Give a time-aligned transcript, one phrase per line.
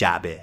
[0.00, 0.40] جعبه.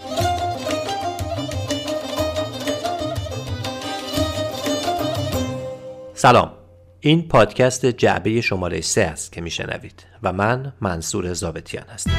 [6.13, 6.51] سلام.
[6.99, 12.11] این پادکست جعبه شماره سه است که میشنوید و من منصور زابتیان هستم.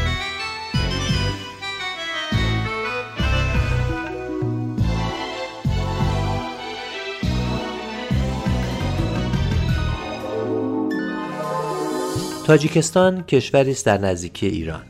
[12.47, 14.83] تاجیکستان کشوری است در نزدیکی ایران.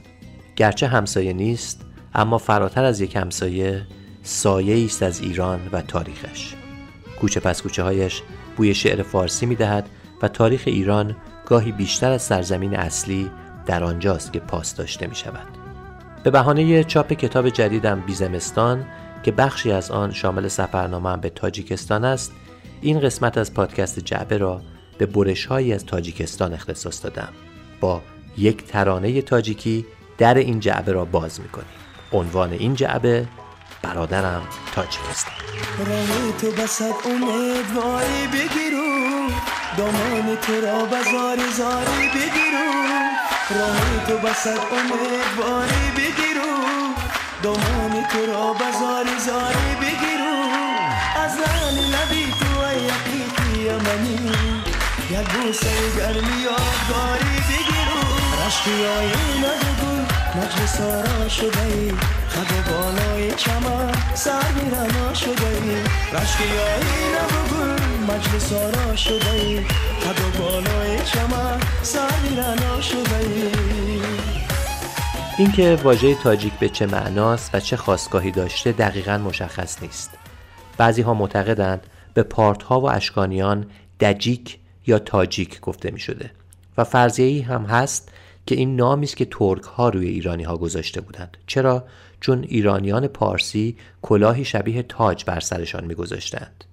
[0.56, 1.87] گرچه همسایه نیست
[2.18, 3.86] اما فراتر از یک همسایه
[4.22, 6.54] سایه است از ایران و تاریخش.
[7.20, 8.22] کوچه پس کوچه هایش
[8.56, 9.88] بوی شعر فارسی می دهد
[10.22, 13.30] و تاریخ ایران گاهی بیشتر از سرزمین اصلی
[13.66, 15.46] در آنجاست که پاس داشته می شود.
[16.22, 18.84] به بهانه چاپ کتاب جدیدم بیزمستان
[19.22, 22.32] که بخشی از آن شامل سفرنامه به تاجیکستان است
[22.80, 24.60] این قسمت از پادکست جعبه را
[24.98, 27.28] به برش از تاجیکستان اختصاص دادم.
[27.80, 28.02] با
[28.38, 29.86] یک ترانه تاجیکی
[30.18, 31.77] در این جعبه را باز می‌کنیم.
[32.12, 33.26] عنوان این جعبه
[33.82, 34.42] برادرم
[34.74, 35.34] تاجیکستان
[35.78, 38.88] راه تو بسد امیدواری بگیرو.
[39.78, 42.68] دامان تو را بزاری زاری بگیرو.
[43.50, 46.52] راه تو بسد امیدواری بگیرو.
[47.42, 50.36] دامان تو را بزاری زاری بگیرو.
[51.24, 54.32] از لعن لبی تو ای یقیقی یمنی
[55.10, 58.00] یک بوسه گرمی آبداری بگیرو.
[58.46, 59.77] رشتی آیین گل
[60.38, 61.90] مجلس آرا شده ای
[62.28, 65.76] خد بالای چمن سر میرنا شده ای
[66.12, 67.14] رشتی آیین
[67.50, 69.60] گل مجلس آرا شده ای
[70.00, 73.50] خد بالای چمن سر میرنا شده ای
[75.38, 80.10] اینکه واژه تاجیک به چه معناست و چه خواستگاهی داشته دقیقا مشخص نیست.
[80.76, 83.66] بعضی ها معتقدند به پارت ها و اشکانیان
[84.00, 86.30] دجیک یا تاجیک گفته می شده
[86.78, 88.08] و فرضیه هم هست
[88.48, 91.36] که این نامی است که ترک ها روی ایرانی ها گذاشته بودند.
[91.46, 91.84] چرا؟
[92.20, 96.64] چون ایرانیان پارسی کلاهی شبیه تاج بر سرشان میگذاشتند.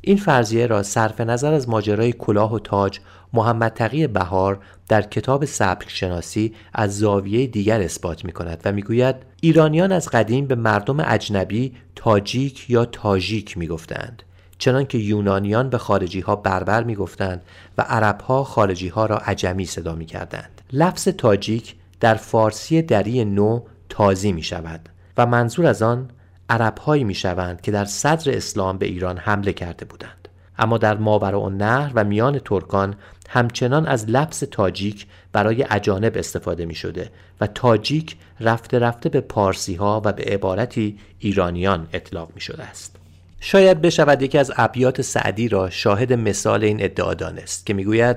[0.00, 3.00] این فرضیه را صرف نظر از ماجرای کلاه و تاج
[3.32, 9.16] محمد تقی بهار در کتاب سبک شناسی از زاویه دیگر اثبات می کند و می‌گوید
[9.40, 14.22] ایرانیان از قدیم به مردم اجنبی تاجیک یا تاجیک می گفتند
[14.58, 17.42] چنان که یونانیان به خارجی ها بربر می گفتند
[17.78, 20.59] و عرب ها خارجی ها را عجمی صدا می کردند.
[20.72, 26.10] لفظ تاجیک در فارسی دری نو تازی می شود و منظور از آن
[26.48, 30.28] عرب هایی می شوند که در صدر اسلام به ایران حمله کرده بودند.
[30.58, 32.94] اما در ماورا و نهر و میان ترکان
[33.28, 37.10] همچنان از لفظ تاجیک برای اجانب استفاده می شده
[37.40, 42.96] و تاجیک رفته رفته به پارسی ها و به عبارتی ایرانیان اطلاق می شده است.
[43.40, 48.16] شاید بشود یکی از ابیات سعدی را شاهد مثال این ادعا دانست که می‌گوید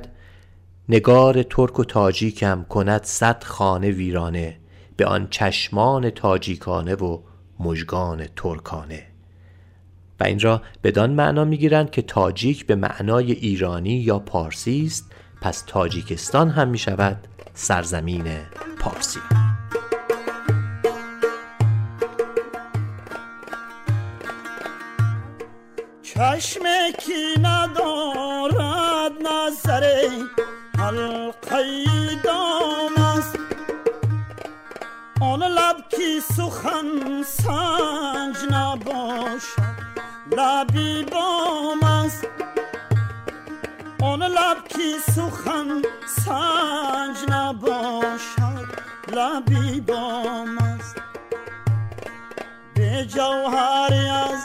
[0.89, 4.57] نگار ترک و تاجیکم کند صد خانه ویرانه
[4.97, 7.19] به آن چشمان تاجیکانه و
[7.59, 9.03] مژگان ترکانه.
[10.19, 15.11] و این را بدان معنا می‌گیرند که تاجیک به معنای ایرانی یا پارسی است
[15.41, 18.25] پس تاجیکستان هم می شود سرزمین
[18.79, 19.19] پارسی.
[26.03, 26.63] چشم
[26.99, 30.09] کی ندارد نظر
[30.93, 33.39] حلقه دام است
[35.21, 39.83] آن لب کی سخن سنج نباشد
[40.31, 42.27] لبی بام است
[44.01, 45.81] آن لب کی سخن
[46.25, 48.67] سنج نباشد
[49.13, 50.95] لبی بام است
[52.75, 54.43] به جوهری از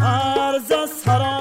[0.00, 1.39] عرض سرا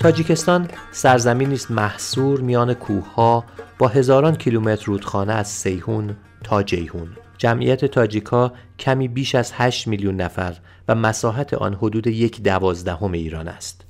[0.00, 3.44] تاجیکستان سرزمینی است محصور میان کوهها
[3.78, 7.08] با هزاران کیلومتر رودخانه از سیهون تا جیهون
[7.38, 10.56] جمعیت تاجیکا کمی بیش از 8 میلیون نفر
[10.88, 13.84] و مساحت آن حدود یک دوازدهم ایران است.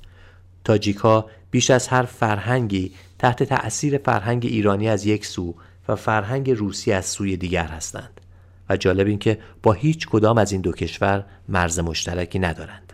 [0.63, 5.55] تاجیکا بیش از هر فرهنگی تحت تأثیر فرهنگ ایرانی از یک سو
[5.87, 8.21] و فرهنگ روسی از سوی دیگر هستند
[8.69, 12.90] و جالب این که با هیچ کدام از این دو کشور مرز مشترکی ندارند.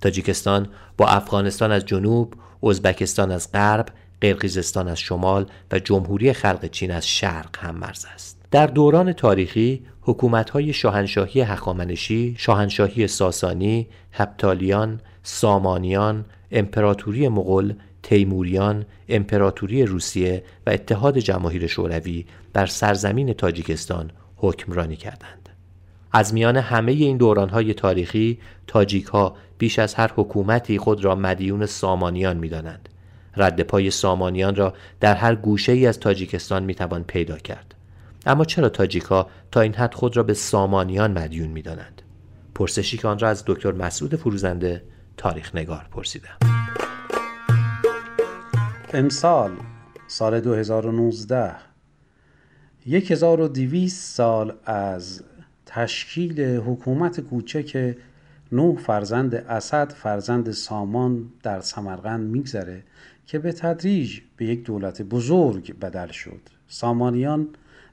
[0.00, 3.86] تاجیکستان با افغانستان از جنوب، ازبکستان از غرب
[4.20, 8.40] قرقیزستان از شمال و جمهوری خلق چین از شرق هم مرز است.
[8.50, 20.44] در دوران تاریخی حکومت‌های شاهنشاهی هخامنشی، شاهنشاهی ساسانی، هپتالیان، سامانیان، امپراتوری مغول تیموریان امپراتوری روسیه
[20.66, 25.39] و اتحاد جماهیر شوروی بر سرزمین تاجیکستان حکمرانی کردند.
[26.12, 31.66] از میان همه این دورانهای تاریخی تاجیک ها بیش از هر حکومتی خود را مدیون
[31.66, 32.88] سامانیان می دانند.
[33.36, 37.74] رد پای سامانیان را در هر گوشه ای از تاجیکستان می توان پیدا کرد.
[38.26, 42.02] اما چرا تاجیک ها تا این حد خود را به سامانیان مدیون می دانند؟
[42.54, 44.82] پرسشی که آن را از دکتر مسعود فروزنده
[45.16, 46.38] تاریخ نگار پرسیدم.
[48.92, 49.50] امسال
[50.06, 51.52] سال 2019
[52.86, 55.22] 1200 سال از
[55.72, 57.96] تشکیل حکومت کوچک
[58.52, 62.82] نوح فرزند اسد فرزند سامان در سمرقند میگذره
[63.26, 66.40] که به تدریج به یک دولت بزرگ بدل شد.
[66.68, 67.48] سامانیان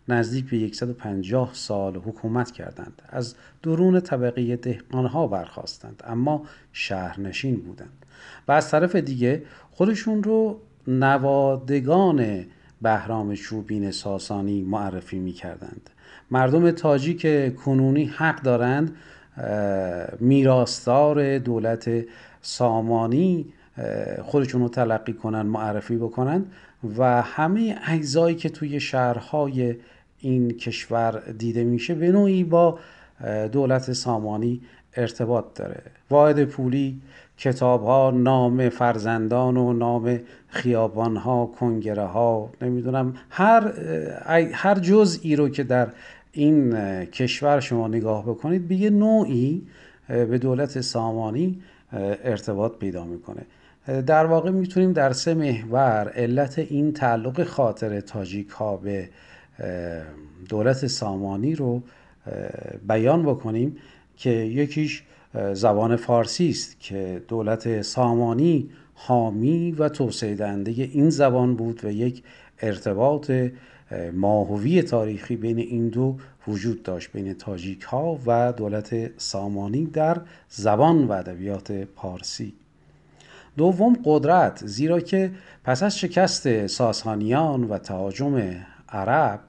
[0.08, 3.02] نزدیک به 150 سال حکومت کردند.
[3.10, 8.06] از درون طبقه دهقانها برخواستند اما شهرنشین بودند.
[8.48, 12.46] و از طرف دیگه خودشون رو نوادگان
[12.82, 15.90] بهرام چوبین ساسانی معرفی می کردند
[16.32, 18.96] مردم تاجیک کنونی حق دارند.
[20.20, 21.90] میراستار دولت
[22.42, 23.46] سامانی
[24.24, 26.52] خودشون رو تلقی کنند معرفی بکنند
[26.98, 29.76] و همه اجزایی که توی شهرهای
[30.20, 32.80] این کشور دیده میشه به نوعی با
[33.52, 34.62] دولت سامانی
[34.96, 35.82] ارتباط داره.
[36.10, 37.02] واحد پولی
[37.38, 43.72] کتاب ها نام فرزندان و نام خیابان ها کنگره ها نمی‌دونم هر
[44.54, 45.88] هر جزئی رو که در
[46.32, 46.76] این
[47.06, 49.62] کشور شما نگاه بکنید به یه نوعی
[50.08, 51.62] به دولت سامانی
[52.24, 53.46] ارتباط پیدا می‌کنه.
[54.02, 59.10] در واقع می‌تونیم در سه محور علت این تعلق خاطر تاجیک ها به
[60.50, 61.82] دولت سامانی رو
[62.88, 63.78] بیان بکنیم
[64.18, 65.04] که یکیش
[65.54, 72.24] زبان فارسی است که دولت سامانی حامی و توسعه دهنده این زبان بود و یک
[72.62, 73.32] ارتباط
[74.14, 76.16] ماهوی تاریخی بین این دو
[76.48, 82.54] وجود داشت بین تاجیک ها و دولت سامانی در زبان و ادبیات پارسی.
[83.58, 85.32] دوم قدرت زیرا که
[85.64, 88.56] پس از شکست ساسانیان و تهاجم
[88.90, 89.40] عرب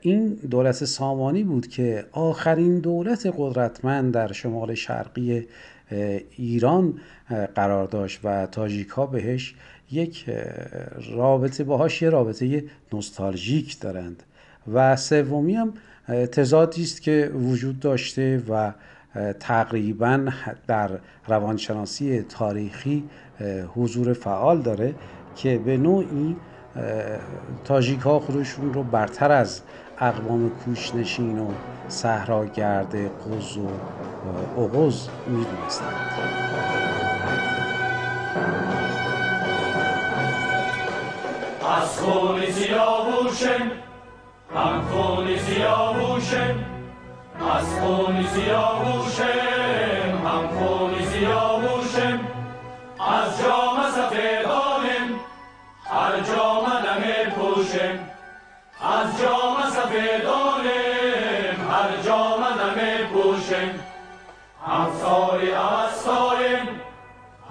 [0.00, 5.46] این دولت سامانی بود که آخرین دولت قدرتمند در شمال شرقی
[6.36, 6.94] ایران
[7.54, 9.54] قرار داشت و تاجیک ها بهش
[9.92, 10.30] یک
[11.14, 14.22] رابطه باهاش یه رابطه نوستالژیک دارند.
[14.72, 15.72] و سومی هم
[16.32, 18.72] تضادی است که وجود داشته و
[19.40, 20.28] تقریبا
[20.66, 20.90] در
[21.28, 23.04] روانشناسی تاریخی
[23.74, 24.94] حضور فعال داره
[25.36, 26.36] که به نوعی
[27.64, 29.60] تاجیک ها خودشون رو برتر از
[29.98, 31.50] اقوام کوشنشین و
[31.88, 33.68] صحراگرد قز و
[34.60, 36.69] اغز می‌دونستند.
[42.00, 43.70] از خون زیابوشم
[44.54, 46.64] هم خون زیابوشم
[47.56, 52.20] از خون زیابوشم هم خون زیابوشم
[53.00, 55.20] از جام سفیدانم
[55.84, 57.98] هر جام نمی پوشم
[58.80, 63.70] از جام سفیدانم هر جام نمی پوشم
[64.66, 66.80] هم ساری اوستایم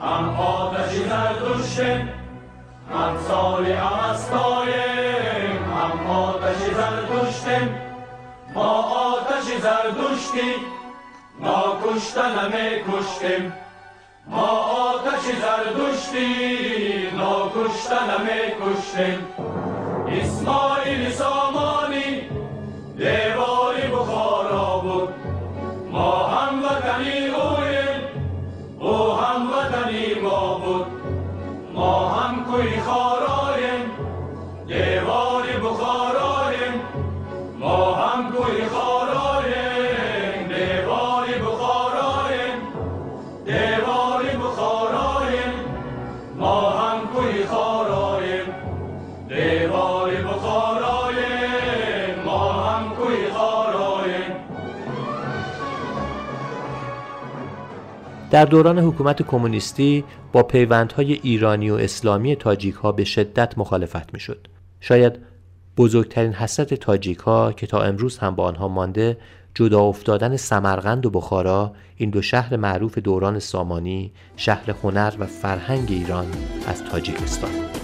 [0.04, 2.19] هم آتشی زردوشم
[2.94, 7.70] هم ساری اوستایم هم آتشی زردوشتم
[8.54, 10.56] ما آتشی زردوشتی
[11.40, 12.52] ما کشتن
[12.88, 13.54] کشتیم
[14.28, 19.28] ما آتش زردشتی ناکشتن می کشتیم
[20.22, 22.30] اسماعیل سامانی
[22.98, 23.59] دیواری
[31.80, 33.92] ما هم کوی خارایم
[34.68, 36.82] دیواری بخارایم
[37.60, 38.66] ما هم کوی
[58.32, 64.20] در دوران حکومت کمونیستی با پیوندهای ایرانی و اسلامی تاجیک ها به شدت مخالفت می
[64.20, 64.48] شد.
[64.80, 65.20] شاید
[65.78, 69.18] بزرگترین حسرت تاجیک ها که تا امروز هم با آنها مانده
[69.56, 75.88] جدا افتادن سمرقند و بخارا این دو شهر معروف دوران سامانی شهر هنر و فرهنگ
[75.92, 76.26] ایران
[76.68, 77.79] از تاجیکستان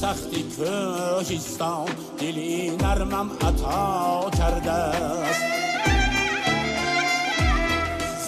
[0.00, 1.88] سختی کوهستان
[2.18, 5.42] دلی نرمم عطا کرده است.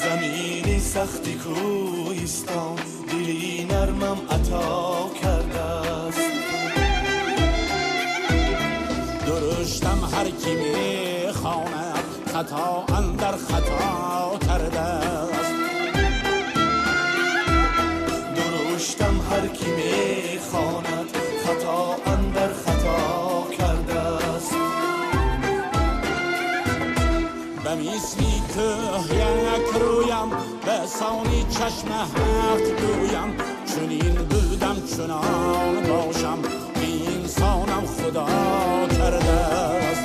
[0.03, 2.77] زمین سختی کوهستان
[3.09, 6.19] دلی نرمم عطا کرده است.
[9.27, 15.55] درشتم هر کی می‌خواند خطا اندر خطا کرده است.
[18.37, 19.67] درشتم هر کی
[31.71, 33.37] چشم حق گویم
[33.67, 36.39] چنین بودم چنان باشم
[36.83, 38.27] انسانم خدا
[38.97, 40.03] کرده است.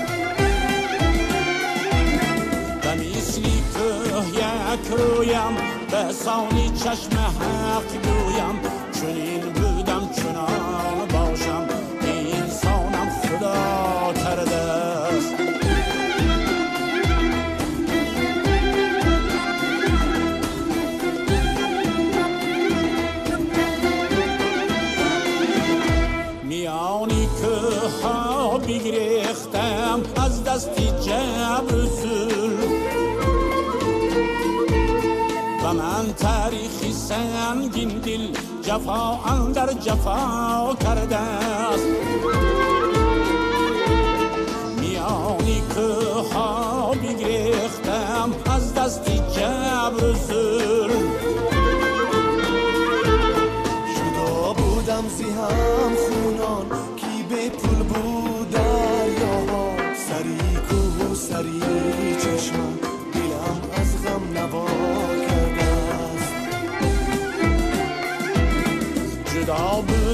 [2.81, 5.55] به مثلی که یک رویم
[5.91, 8.59] به سانی چشم حق گویم
[9.01, 11.67] چنین بودم چنان باشم
[12.01, 13.84] انسانم خدا
[38.85, 41.87] جفا اندر جفا کرده است.
[44.79, 50.13] میانی که ها بگریختم از دستی جبر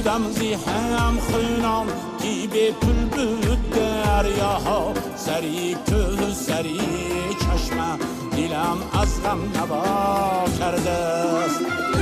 [0.02, 1.86] بودم زی هم خونام
[2.22, 6.80] کی به پل بود دریاها سری که سری
[7.40, 7.96] چشمه
[8.36, 12.01] دلم از غم نوا کرده است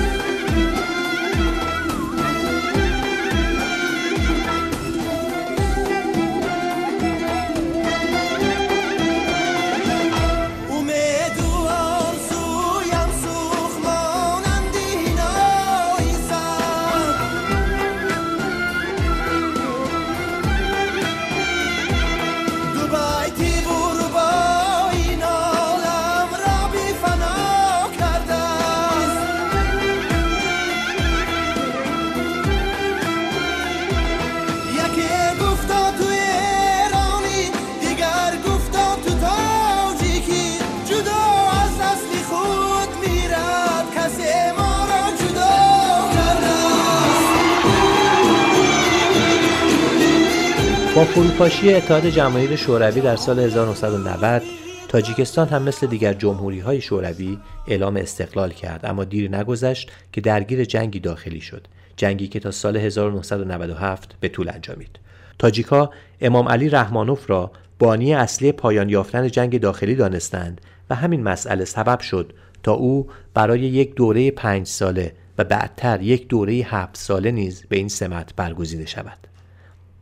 [51.20, 54.42] فروپاشی اتحاد جماهیر شوروی در سال 1990
[54.88, 60.64] تاجیکستان هم مثل دیگر جمهوری های شوروی اعلام استقلال کرد اما دیر نگذشت که درگیر
[60.64, 64.98] جنگی داخلی شد جنگی که تا سال 1997 به طول انجامید.
[65.38, 70.60] تاجیکا امام علی رحمانوف را بانی اصلی پایان یافتن جنگ داخلی دانستند
[70.90, 76.28] و همین مسئله سبب شد تا او برای یک دوره پنج ساله و بعدتر یک
[76.28, 79.29] دوره هفت ساله نیز به این سمت برگزیده شود.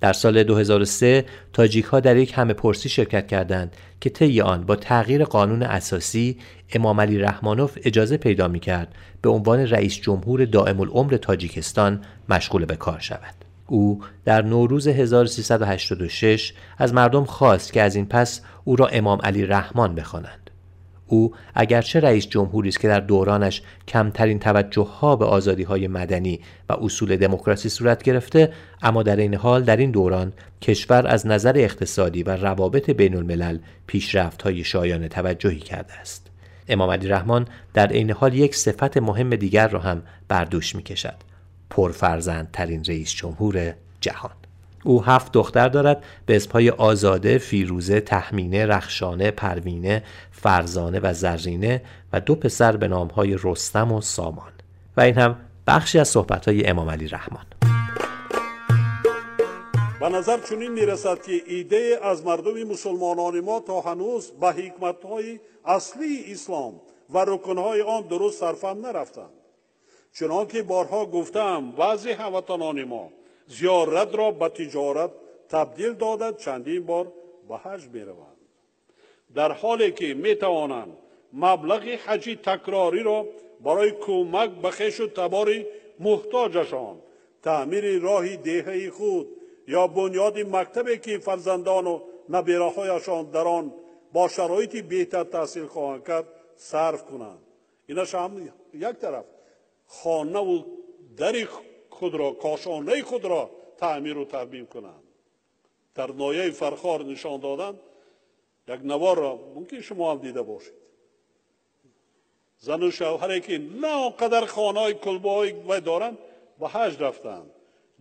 [0.00, 4.76] در سال 2003 تاجیک ها در یک همه پرسی شرکت کردند که طی آن با
[4.76, 6.36] تغییر قانون اساسی
[6.72, 12.64] امام علی رحمانوف اجازه پیدا می کرد به عنوان رئیس جمهور دائم العمر تاجیکستان مشغول
[12.64, 13.34] به کار شود.
[13.66, 19.46] او در نوروز 1386 از مردم خواست که از این پس او را امام علی
[19.46, 20.47] رحمان بخوانند.
[21.08, 26.40] او اگرچه رئیس جمهوری است که در دورانش کمترین توجه ها به آزادی های مدنی
[26.68, 31.52] و اصول دموکراسی صورت گرفته اما در این حال در این دوران کشور از نظر
[31.56, 36.30] اقتصادی و روابط بین الملل پیشرفت های شایان توجهی کرده است.
[36.68, 40.82] امام علی رحمان در عین حال یک صفت مهم دیگر را هم بر دوش می
[40.82, 41.16] کشد
[41.70, 44.47] پرفرزندترین رئیس جمهور جهان.
[44.84, 51.82] او هفت دختر دارد به اسمهای آزاده، فیروزه، تحمینه، رخشانه، پروینه، فرزانه و زرینه
[52.12, 54.52] و دو پسر به نامهای رستم و سامان.
[54.96, 57.44] و این هم بخشی از صحبتهای امام علی رحمان.
[60.00, 66.32] به نظر چنین می‌رسد که ایده از مردم مسلمانان ما تا هنوز به حکمتهای اصلی
[66.32, 66.80] اسلام
[67.10, 69.30] و رکنهای آن درست صرفم نرفتند.
[70.12, 73.10] چنانکه بارها گفتم بعضی هموطنان ما
[73.48, 75.10] زیارت را به تجارت
[75.48, 77.12] تبدیل داده چندین بار
[77.48, 78.04] به حج می.
[79.34, 80.96] در حالی که می توانند
[81.32, 83.26] مبلغ حجی تکراری را
[83.64, 85.48] برای کمک به خیش و تبار
[86.00, 86.98] محتاجشان
[87.42, 89.28] تعمیر راه دهه خود
[89.68, 93.74] یا بنیاد مکتبی که فرزندان و نبیرهایشان در آن
[94.12, 96.24] با شرایط بهتر تحصیل خواهند کرد
[96.56, 97.38] صرف کنند
[97.86, 99.24] اینش هم یک طرف
[99.86, 100.62] خانه و
[101.16, 101.32] در
[101.98, 105.02] خود را کاشانه خود را تعمیر و ترمیم کنند
[105.94, 107.80] در نایه فرخار نشان دادن
[108.68, 110.74] یک نوار را ممکن شما هم دیده باشید.
[112.58, 116.18] زن و شوهری که نه قدر خانه های کلبه های دارند
[116.60, 117.50] به حج رفتند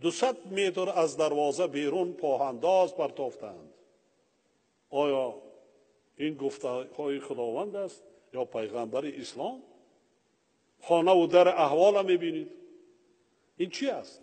[0.00, 3.74] دوصد متر از دروازه بیرون پاهنداز پرتافتند.
[4.90, 5.34] آیا
[6.16, 8.02] این گفته های خداوند است
[8.34, 9.62] یا پیغمبر اسلام؟
[10.82, 12.57] خانه و در احوال می‌بینید.
[13.58, 14.20] این چی است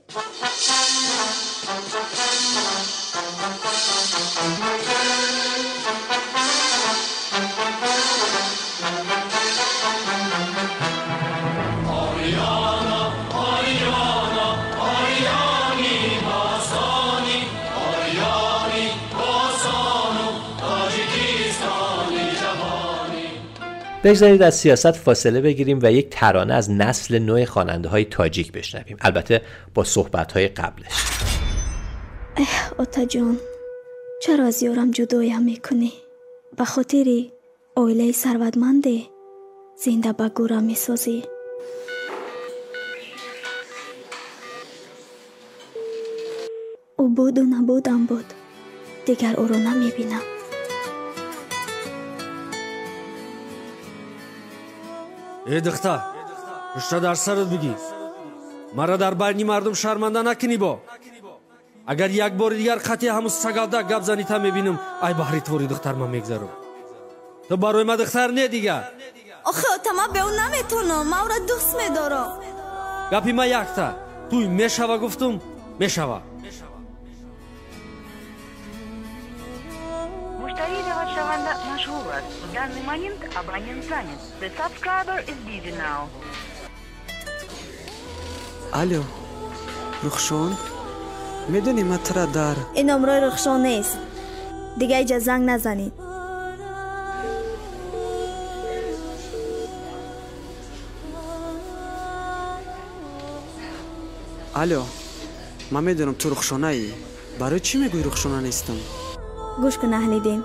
[24.06, 28.98] بگذارید از سیاست فاصله بگیریم و یک ترانه از نسل نوع خواننده های تاجیک بشنویم.
[29.02, 29.42] البته
[29.74, 30.94] با صحبت های قبلش.
[32.38, 33.38] اه اوتا جان
[34.22, 35.94] چرا از یارم جدایم می‌کنی؟
[36.58, 37.06] به خاطر
[37.76, 39.02] اویله ثروتمنده
[39.86, 41.24] زنده به گورم می‌سازی.
[46.98, 48.26] او بود و نبودم بود.
[49.06, 50.35] دیگر او رو نمی‌بینم.
[55.46, 55.96] э дихта
[56.78, 57.74] ишта дар сарат бигӣ
[58.74, 60.80] мара дар байни мардум шарманда накунӣ бо.
[61.88, 66.10] Агар як бори дигар қатъи ҳамун сагалда гап занита мебинам ай баҳри твори духтар ман
[66.10, 66.50] мегзарам
[67.48, 68.84] ту барои ма духтар не дигар?
[69.50, 72.30] Охе отама бе ӯ наметонам ман ӯра дӯст медорам.
[73.12, 73.88] Гапи ма якта.
[74.30, 75.42] Туй мешава гуфтум
[75.80, 76.22] мешава.
[81.86, 84.20] прошу вас, в данный момент абонент занят.
[84.40, 86.08] The subscriber is busy now.
[88.72, 89.04] Алло,
[90.04, 90.56] Рухшон?
[91.50, 92.58] медунӣ ман тара дар.
[92.76, 93.98] Ин номрои рухшон нест.
[94.78, 95.94] Дига иҷа занг назанед.
[104.54, 104.84] Алло
[105.72, 106.86] ман медонам ту рухшонаӣ
[107.40, 108.78] барои чӣ мегӯӣ рухшона нестам?
[109.62, 110.42] Гӯш кун аҳлидин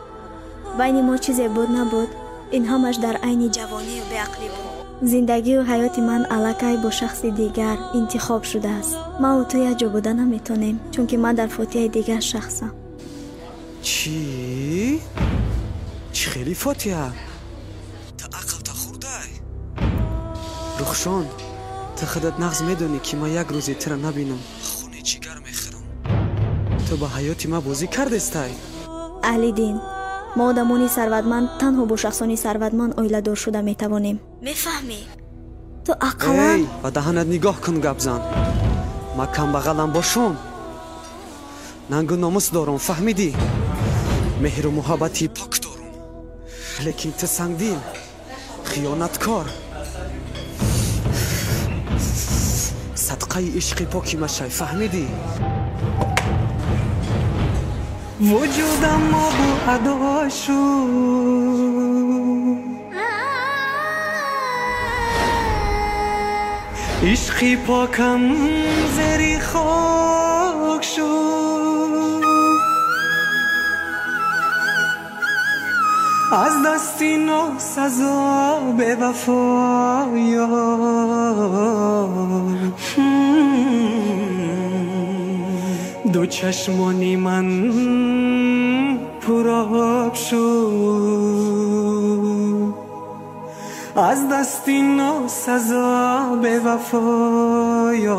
[0.78, 2.10] байни мо чизе буд набуд.
[2.56, 4.70] Ин ҳамаш дар айни ҷавонию беақлӣ буд.
[5.12, 8.94] Зиндагию ҳаёти ман аллакай бо шахси дигар интихоб шудааст.
[9.22, 12.72] Ман ва ту якҷо буда наметонем чунки ман дар фотиҳаи дигар шахсам.
[13.88, 14.20] Чӣ?
[16.16, 17.08] Чӣ хеле фотиҳа?
[18.18, 19.30] Та ақлта хурдай.
[20.80, 21.26] Рухшон
[21.96, 24.40] ты худат нағз медонӣ ки ман як рӯзе тира набинам.
[24.72, 25.84] Хуни ҷигар мехӯрам
[26.86, 28.52] ту ба ҳаёти ман бозӣ кардестай?
[29.30, 29.76] Аҳлидин
[30.36, 34.16] мо одамони сарватманд танҳо бо шахсони сарватманд оиладор шуда метавонем.
[34.46, 35.00] Мефаҳмӣ.
[35.86, 38.20] Ту ақаллан эй ба даҳанат нигоҳ кун гап зан
[39.18, 40.34] ман камбағалам бошум.
[41.92, 43.30] Нангу номус дорам фаҳмидӣ?
[44.44, 45.90] Меҳру муҳаббати пок дорум
[46.86, 47.78] лекин ту сангдил
[48.70, 49.46] хиёнаткор.
[53.06, 53.84] Садқаи ишқи
[58.20, 60.86] وجودم ما بو عداشو
[67.02, 68.34] عشقی پاکم
[68.96, 71.00] زری خاک
[76.32, 80.46] از دستی نو سزا به وفایا
[86.12, 87.68] دو چشمانی من
[89.20, 91.60] پراب شد.
[93.96, 98.10] از دستی ناسزا به وفایم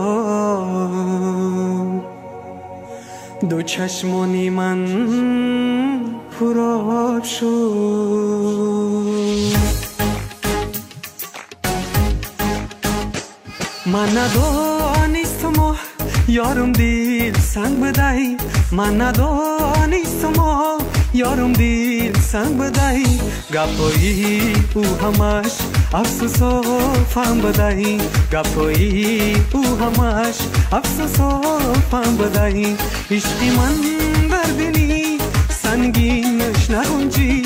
[3.50, 4.88] دو چشمانی من
[6.40, 7.92] پراب شد.
[13.86, 15.76] من ندانستم
[16.28, 18.38] یارم دید سنگ بدهی.
[18.72, 20.78] من ندانیستم ما
[21.14, 23.20] یارم دیل سنگ بدهی.
[23.54, 25.52] گپایی او همش
[25.94, 26.62] افسوس و
[27.10, 27.98] فهم بدهی.
[28.32, 30.36] گپایی او همش
[30.72, 31.42] افسوس و
[31.92, 32.76] فهم بدهی.
[33.12, 33.76] عشقی من
[34.30, 35.18] در دلی
[35.50, 37.44] سنگینش نگنجی.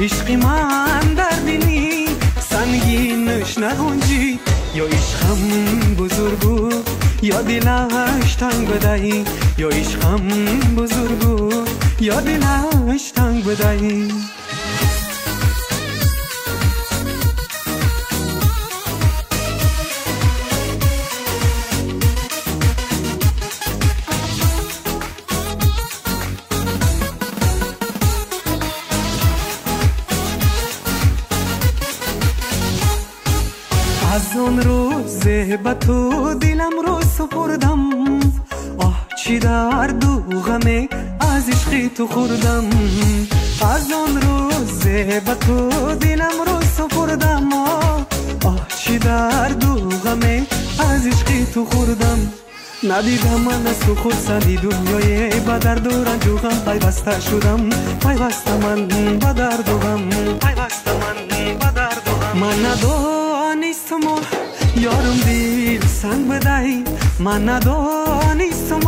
[0.00, 2.06] عشقی من در دلی
[2.50, 4.38] سنگینش نگنجی.
[4.74, 7.07] یا عشقم بزرگ بود
[7.42, 9.24] دلش تنگ بدهی
[9.58, 10.28] یا عشقم
[10.76, 11.64] بزرگو
[12.00, 14.08] یا دلش تنگ بدهی.
[35.18, 35.96] лаҳзе ба ту
[36.42, 37.82] диламро супурдам
[38.86, 40.12] оҳ чӣ дарду
[40.46, 40.78] ғаме
[41.32, 42.66] аз ишқи ту хӯрдам
[43.72, 45.56] аз он рӯзе ба ту
[46.02, 47.46] диламро супурдам
[48.50, 49.72] оҳ чӣ дарду
[50.04, 50.34] ғаме
[50.88, 52.18] аз ишқи ту хӯрдам
[52.88, 57.60] надидам ман аз ту хурсанди дунёе ба дарду ранҷу ғам пайваста шудам
[58.04, 58.80] пайваста ман
[59.22, 60.02] ба дарду ғам
[60.44, 61.18] пайваста ман
[61.60, 64.04] ба дарду ғам ман надонистум
[64.80, 66.84] یارم دل سنگ بدهی.
[67.18, 68.80] من ندانستم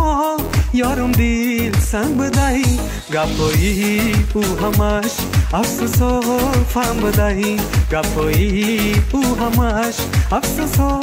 [0.75, 2.81] یارم دل سنگ بدهی.
[3.13, 5.11] گپایی او همش
[5.53, 6.21] افسوس و
[6.69, 7.57] فهم بدهی.
[7.93, 9.95] گپایی او همش
[10.33, 11.01] افسوس و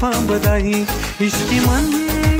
[0.00, 0.86] فهم بدهی.
[1.20, 1.84] عشقی من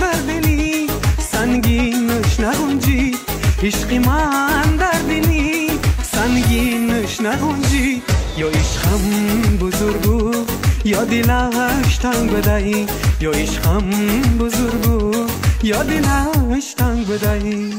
[0.00, 0.86] در دلی
[1.32, 3.16] سنگینش نگنجی
[3.62, 5.70] عشقی من در دلی
[6.02, 8.02] سنگینش نگنجی
[8.36, 12.86] یا عشقم بزرگو یا دلش تنگ بدهی
[13.20, 13.90] یا عشقم
[14.38, 15.26] بزرگو
[15.62, 17.74] یا دلش تنگ بدهی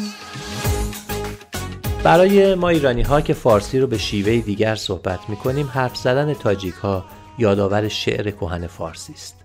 [2.04, 6.34] برای ما ایرانی ها که فارسی رو به شیوه دیگر صحبت می کنیم حرف زدن
[6.34, 7.06] تاجیک ها
[7.38, 9.36] یادآور شعر کهن فارسی است.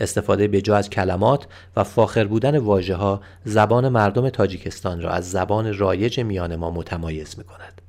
[0.00, 5.78] استفاده به از کلمات و فاخر بودن واژه ها زبان مردم تاجیکستان را از زبان
[5.78, 7.82] رایج میان ما متمایز می کند.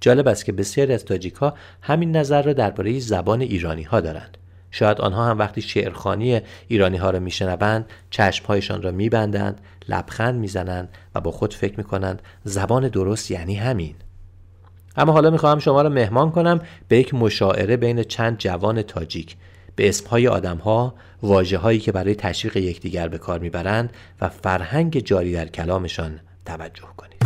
[0.00, 4.38] جالب است که بسیاری از تاجیک ها همین نظر را درباره زبان ایرانی ها دارند.
[4.74, 11.20] شاید آنها هم وقتی شعرخانی ایرانی ها را میشنوند چشمهایشان را میبندند لبخند می‌زنند و
[11.20, 13.94] با خود فکر می‌کنند زبان درست یعنی همین.
[14.96, 19.36] اما حالا می‌خواهم شما را مهمان کنم به یک مشاعره بین چند جوان تاجیک.
[19.76, 25.32] به اسمهای آدمها واجه هایی که برای تشویق یکدیگر به کار می‌برند و فرهنگ جاری
[25.32, 27.24] در کلامشان توجه کنید.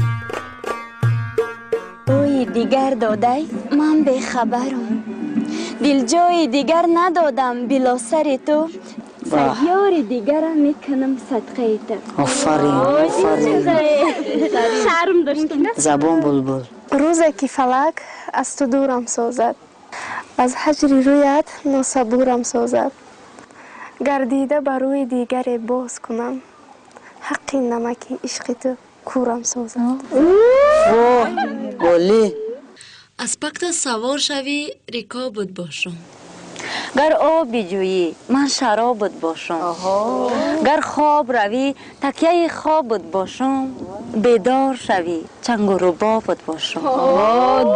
[2.06, 3.40] روی دیگر داده
[3.78, 4.97] من به خبرم.
[5.84, 8.58] дилҷои дигар надодам билосари ту.
[9.32, 11.94] Сайёри дигара мекунам садқаи ту.
[12.24, 13.60] Офарин офарин.
[14.84, 16.62] шарм доштам забон булбул.
[16.90, 17.96] Рӯзе ки фалак
[18.40, 19.56] аз ту дурам созад.
[20.42, 22.92] Аз ҳаҷри рӯят носабурам созад.
[24.06, 26.34] Гардида ба рӯи дигаре боз кунам.
[27.28, 28.70] Ҳаққи намаки ишқи ту
[29.08, 29.98] курам созад.
[31.92, 32.47] Олӣ
[33.24, 34.60] аз пакта савор шавӣ
[34.94, 35.96] рико буд бошум
[36.98, 39.60] гар оби ҷӯӣ ман шароб буд бошум
[40.68, 41.66] гар хоб равӣ
[42.04, 43.54] такяи хоб буд бошум
[44.24, 46.82] бедор шавӣ чангурубо буд бошум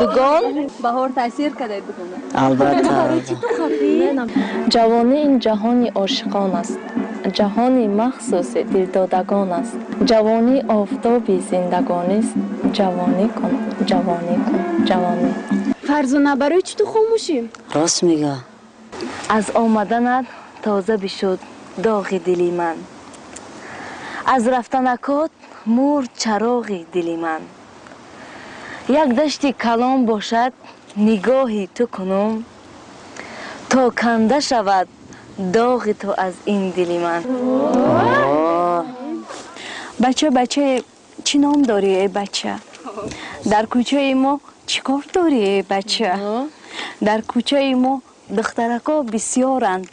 [0.01, 0.43] дугон?
[0.85, 2.09] Баҳор таъсир кардаи дугон
[2.45, 2.97] албатта.
[4.75, 6.79] Ҷавонӣ ин ҷаҳони ошиқон аст
[7.39, 9.75] ҷаҳони махсуси дилдодагон аст.
[10.11, 12.35] Ҷавонӣ офтоби зиндагонист
[12.77, 13.55] ҷавонӣ кун
[13.91, 15.31] ҷавонӣ кун ҷавонӣ
[15.89, 17.39] фарзуна барои чӣ ту хомӯшӣ?
[17.77, 18.35] Рост мегӯ
[19.37, 20.27] аз омаданат
[20.65, 21.41] тоза бишуд
[21.85, 22.77] доғи дили ман.
[24.35, 25.33] Аз рафтанакот
[25.77, 27.43] мурд чароғи дили ман.
[29.03, 30.53] Як дашти калон бошад
[31.07, 32.33] нигоҳи ту кунум.
[33.71, 34.89] То канда шавад
[35.43, 37.23] доғи ту аз ин дили ман.
[39.99, 40.83] Бача бачае
[41.27, 42.55] чӣ ном дорӣ э бача?
[43.45, 46.13] Дар кӯчаи мо чӣ кор дорӣ э бача?
[47.01, 49.91] Дар кӯчаи мо духтарако бисьёранд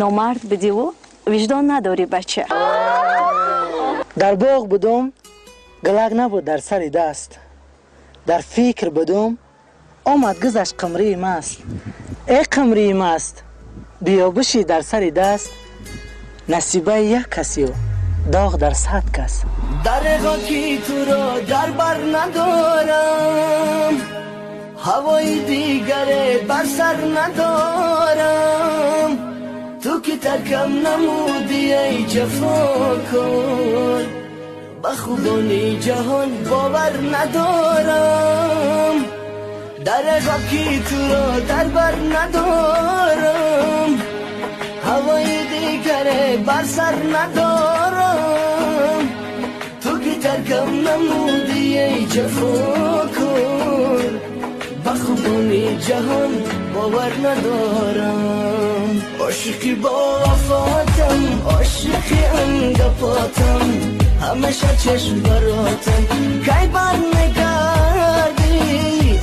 [0.00, 0.86] номард бидиву
[1.32, 2.44] виҷдон надорӣ бача.
[4.20, 5.12] Дар боғ будум
[5.82, 7.30] галак набуд дар сари даст.
[8.26, 9.38] Дар фикр будум
[10.04, 11.58] омад гузашт қимрии маст.
[12.26, 13.44] Э қимрии маст
[14.04, 15.50] گذشت قمری مست ای قمری مست بیا بشی در سر دست
[16.48, 17.68] نصیبه یک کسی و
[18.32, 19.42] داغ در صد کس.
[19.84, 23.94] در غاکی تو را در بر ندارم
[24.84, 28.14] هوای دیگر بر سر ندارم.
[29.84, 34.04] تو که ترکم نمودی ای جفا کن
[34.82, 39.04] به خوبانی جهان باور ندارم.
[39.84, 43.43] در غاکی تو را در بر ندارم.
[46.46, 49.08] بر سر ندارم.
[49.82, 54.20] تو که ترکم نمودی ای جفا کن
[54.86, 56.30] بخوبونی جهان
[56.74, 59.02] باور ندارم.
[59.20, 63.60] عاشقی با وفاتم عاشقی انگفاتم
[64.20, 66.02] همیشه چشم براتم.
[66.44, 68.56] کی بر نگردی؟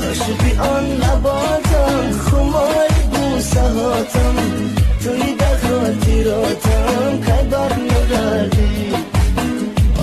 [0.07, 4.35] عاشقی آن لباتم خمار بوسه هاتم
[5.03, 5.40] توی
[5.91, 8.93] در خاطراتم کی بر نگردی.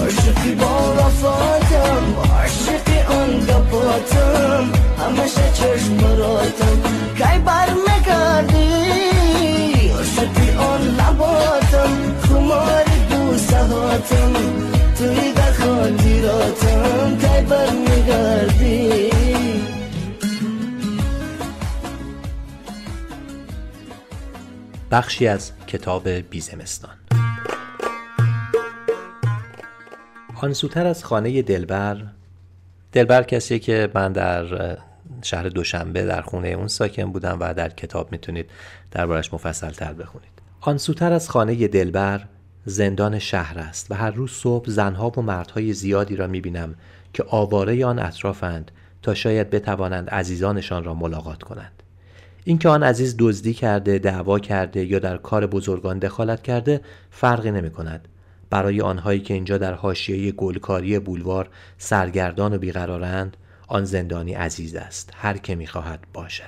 [0.01, 4.71] عاشقی با وفاتم عاشقی آن گپاتم.
[4.99, 6.79] همیشه چشم براتم.
[7.17, 8.69] کی بر نگردی
[9.89, 11.91] عاشقی آن لباتم.
[12.29, 14.33] خمار بوسه هاتم
[14.99, 19.28] توی در خاطراتم کی بر نگردی
[24.91, 26.95] بخشی از کتاب بیزمستان.
[30.35, 32.05] آن سوتر از خانه دلبر
[32.93, 34.77] دلبر کسی که من در
[35.23, 38.51] شهر دوشنبه در خونه اون ساکن بودم و در کتاب می‌تونید
[38.91, 40.31] دربارش مفصل تر بخونید.
[40.61, 42.25] آن سوتر از خانه دلبر
[42.65, 46.75] زندان شهر است و هر روز صبح زنها و مردهای زیادی را می‌بینم
[47.13, 48.71] که آواره آن اطرافند
[49.03, 51.78] تا شاید بتوانند عزیزانشان را ملاقات کنند.
[52.49, 56.81] اینکه آن عزیز دزدی کرده دعوا کرده یا در کار بزرگان دخالت کرده
[57.11, 58.09] فرقی نمی کند
[58.51, 65.13] برای آنهایی که اینجا در حاشیه گلکاری بولوار سرگردان و بیقرارند آن زندانی عزیز است.
[65.17, 66.45] هر که می‌خواهد باشد.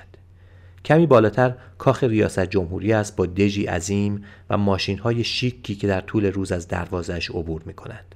[0.85, 6.01] کمی بالاتر کاخ ریاست جمهوری است با دژی عظیم و ماشین های شیکی که در
[6.01, 8.15] طول روز از دروازش عبور می کنند.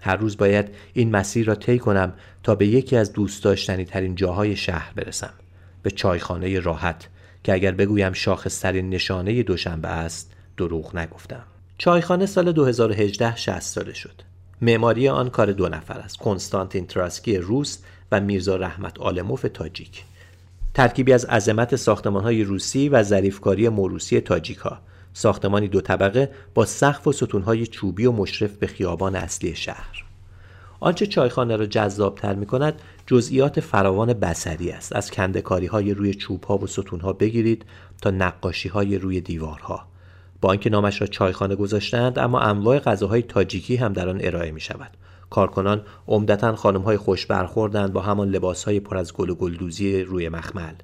[0.00, 4.14] هر روز باید این مسیر را طی کنم تا به یکی از دوست داشتنی ترین
[4.14, 5.34] جاهای شهر برسم.
[5.82, 7.08] به چایخانه راحت
[7.44, 11.44] که اگر بگویم شاخصترین نشانه دوشنبه است دروغ نگفتم
[11.78, 14.22] چایخانه سال 2018 60 ساله شد.
[14.60, 16.16] معماری آن کار دو نفر است.
[16.16, 17.78] کنستانتین تراسکی روس
[18.12, 20.04] و میرزا رحمت آلموف تاجیک.
[20.74, 24.78] ترکیبی از عظمت ساختمانهای روسی و ظریفکاری موروسی تاجیک ها.
[25.12, 30.04] ساختمانی دو طبقه با سقف و ستونهای چوبی و مشرف به خیابان اصلی شهر.
[30.80, 34.96] آنچه چایخانه را جذابتر می کند جزئیات فراوان بسری است.
[34.96, 37.64] از کندکاری های روی چوب ها و ستون ها بگیرید
[38.02, 39.86] تا نقاشی های روی دیوارها.
[40.40, 44.60] با اینکه نامش را چایخانه گذاشتند اما انواع غذاهای تاجیکی هم در آن ارائه می
[44.60, 44.90] شود
[45.30, 50.74] کارکنان عمدتا خانمهای خوش برخوردند با همان لباسهای پر از گل و گلدوزی روی مخمل.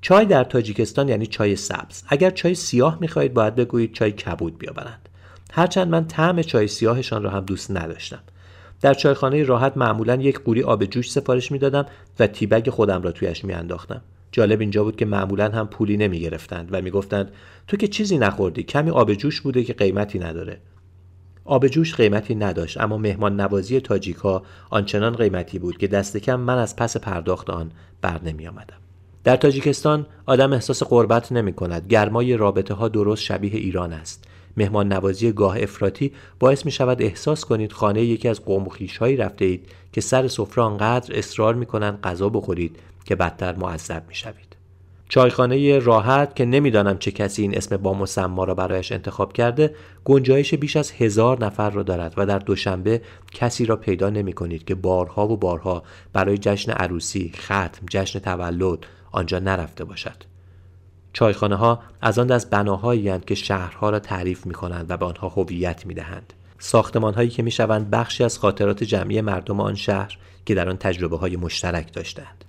[0.00, 2.02] چای در تاجیکستان یعنی چای سبز.
[2.08, 5.08] اگر چای سیاه می‌خواهید باید بگویید چای کبود بیاورند.
[5.52, 8.22] هرچند من طعم چای سیاهشان را هم دوست نداشتم.
[8.80, 11.86] در چایخانه راحت معمولا یک قوری آب جوش سفارش می‌دادم
[12.18, 14.02] و تیبگ خودم را تویش میانداختم.
[14.32, 17.30] جالب اینجا بود که معمولا هم پولی نمی گرفتند و می‌گفتند
[17.68, 20.58] تو که چیزی نخوردی کمی آب جوش بوده که قیمتی نداره.
[21.44, 26.58] آب جوش قیمتی نداشت اما مهمان نوازی تاجیکا آنچنان قیمتی بود که دست کم من
[26.58, 27.70] از پس پرداخت آن
[28.02, 28.76] بر نمی آمدم.
[29.24, 34.24] در تاجیکستان آدم احساس قربت نمی کند گرمای رابطه ها درست شبیه ایران است.
[34.56, 38.68] مهمان نوازی گاه افراطی باعث می شود احساس کنید خانه یکی از قوم
[39.00, 44.02] هایی رفته اید که سر سفره آنقدر اصرار می کنند غذا بخورید که بدتر معذب
[44.08, 44.56] می شوید.
[45.08, 50.54] چایخانه راحت که نمی‌دانم چه کسی این اسم با مسما را برایش انتخاب کرده گنجایش
[50.54, 54.74] بیش از هزار نفر را دارد و در دوشنبه کسی را پیدا نمی کنید که
[54.74, 58.78] بارها و بارها برای جشن عروسی، ختم، جشن تولد
[59.12, 60.35] آنجا نرفته باشد.
[61.16, 65.28] چایخانه ها از آن دست بناهایی که شهرها را تعریف می کنند و به آنها
[65.28, 66.32] هویت می دهند.
[66.58, 70.76] ساختمان هایی که می شوند بخشی از خاطرات جمعی مردم آن شهر که در آن
[70.76, 72.44] تجربه های مشترک داشتند.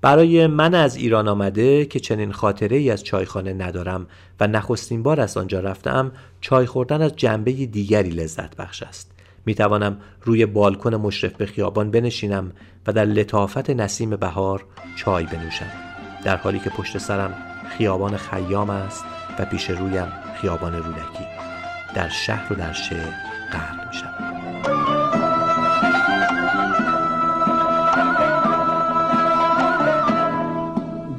[0.00, 4.06] برای من از ایران آمده که چنین خاطره ای از چایخانه ندارم
[4.40, 9.10] و نخستین بار از آنجا رفتم چای خوردن از جنبه دیگری لذت بخش است
[9.46, 12.52] می توانم روی بالکن مشرف به خیابان بنشینم
[12.86, 14.64] و در لطافت نسیم بهار
[14.96, 15.70] چای بنوشم
[16.24, 19.04] در حالی که پشت سرم خیابان خیام است
[19.38, 21.26] و پیش رویم خیابان رودکی
[21.94, 23.14] در شهر و در شهر
[23.52, 24.26] غرق می شود.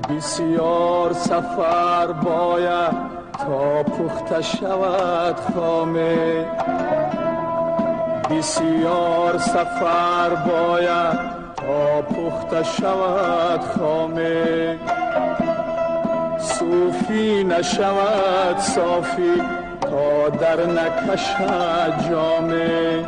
[0.09, 2.93] بسیار سفر باید
[3.37, 6.45] تا پخته شود خامه.
[8.29, 11.19] بسیار سفر باید
[11.55, 14.77] تا پخته شود خامه.
[16.39, 19.41] صوفی نشود صافی
[19.81, 23.05] تا در نکشد جامه.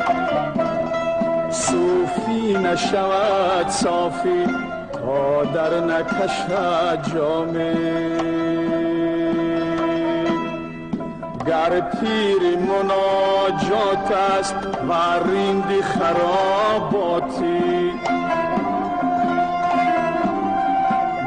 [1.50, 4.46] صوفی نشود صافی
[4.92, 7.74] تا در نکشد جامه.
[11.46, 14.56] گر پیر مناجات است
[14.88, 14.92] و
[15.30, 17.60] ریندی خراباتی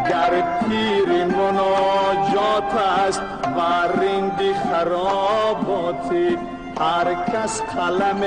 [0.10, 2.74] گر پیر مناجات
[3.08, 3.22] است.
[3.58, 3.62] و
[4.02, 6.38] رندی خراباتی
[6.80, 8.24] هر کس قلم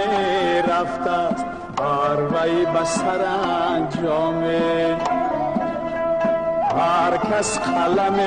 [0.69, 1.47] رفته است.
[1.77, 3.21] بر وی بسر
[3.75, 4.97] انجامه.
[6.77, 8.21] هر کس قلم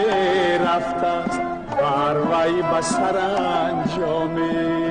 [0.67, 1.41] رفته است.
[1.81, 4.89] بر وی بسر انجامه.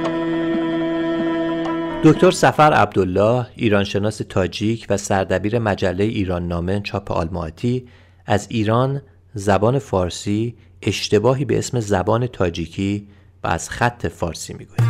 [2.05, 7.89] دکتر سفر عبدالله ایرانشناس تاجیک و سردبیر مجله ایران نامه چاپ آلماتی
[8.31, 9.03] از ایران
[9.35, 13.09] زبان فارسی اشتباهی به اسم زبان تاجیکی
[13.45, 14.89] و از خط فارسی می‌گوید.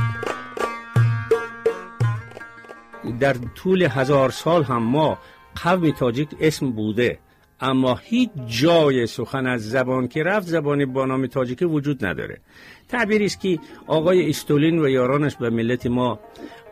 [3.20, 5.18] در طول هزار سال هم ما
[5.62, 7.18] قوم تاجیک اسم بوده
[7.60, 12.40] اما هیچ جای سخن از زبان که رفت زبان با نام تاجیکی وجود نداره.
[12.88, 16.18] تعبیری است که آقای استولین و یارانش به ملت ما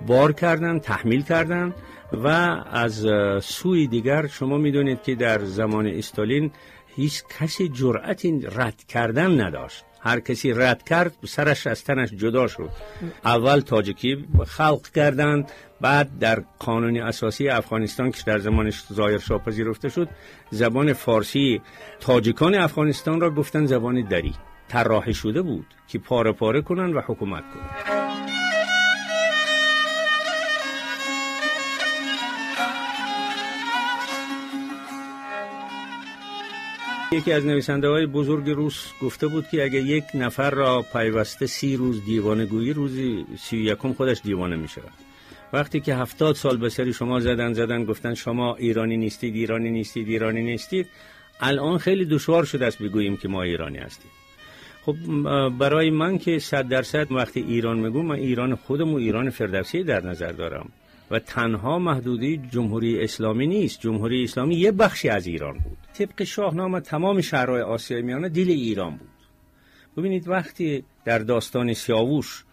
[0.07, 1.75] بار کردن تحمیل کردن
[2.13, 2.27] و
[2.71, 3.07] از
[3.43, 6.51] سوی دیگر شما می‌دونید که در زمان استالین
[6.97, 9.85] هیچ کسی جرأت رد کردن نداشت.
[10.01, 12.71] هر کسی رد کرد سرش از تنش جدا شد.
[13.25, 19.89] اول تاجیکی خلق کردند بعد در قانون اساسی افغانستان که در زمانش ظاهر شاه پذیرفته
[19.89, 20.09] شد
[20.51, 21.61] زبان فارسی
[22.01, 24.35] تاجیکان افغانستان را گفتن زبان دری.
[24.69, 28.26] طراحی شده بود که پاره پاره کنند و حکومت کنند
[37.13, 41.77] یکی از نویسنده های بزرگ روس گفته بود که اگر یک نفر را پیوسته سی
[41.77, 44.93] روز دیوانه گویی روزی سی یکم خودش دیوانه می شود
[45.53, 50.09] وقتی که هفتاد سال به سری شما زدن زدن گفتن شما ایرانی نیستید ایرانی نیستید
[50.09, 50.87] ایرانی نیستید
[51.41, 54.11] الان خیلی دشوار شده است بگوییم که ما ایرانی هستیم.
[54.83, 54.97] خب
[55.59, 60.07] برای من که صد درصد وقتی ایران میگم من ایران خودم و ایران فردوسی در
[60.07, 60.69] نظر دارم.
[61.11, 63.81] و تنها محدودی جمهوری اسلامی نیست.
[63.81, 65.79] جمهوری اسلامی یه بخشی از ایران بود.
[65.95, 69.09] طبق شاهنامه تمام شهرهای آسیای میانه دل ایران بود.
[69.97, 72.45] ببینید وقتی در داستان سیاووش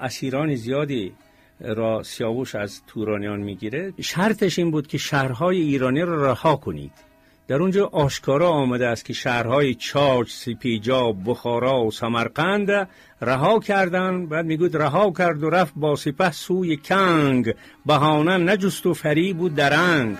[0.00, 1.12] اسیران زیادی
[1.60, 7.05] را سیاووش از تورانیان می‌گیره شرطش این بود که شهرهای ایرانی را رها کنید.
[7.48, 12.88] در اونجا آشکارا آمده است که شهرهای چاچ، سپیجا، بخارا و سمرقند
[13.20, 14.26] رها کردن.
[14.26, 17.54] بعد میگود رها کرد و رفت با سپه سوی کنگ.
[17.86, 20.16] بهانه نجست و فریب و درنگ.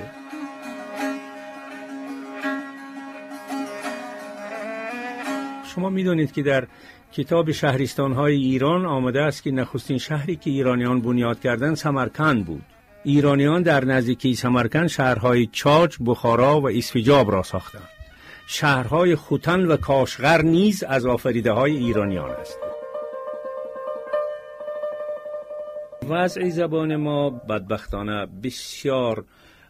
[5.74, 6.66] شما می‌دونید که در
[7.12, 12.75] کتاب شهرستان های ایران آمده است که نخستین شهری که ایرانیان بنیاد کردن سمرکند بود.
[13.06, 17.88] ایرانیان در نزدیکی سمرکند شهرهای چاچ، بخارا و اسفجاب را ساختند.
[18.46, 22.58] شهرهای خوتن و کاشغر نیز از آفریده های ایرانیان است.
[26.08, 29.24] وضع زبان ما بدبختانه بسیار